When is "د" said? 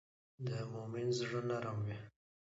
0.45-0.49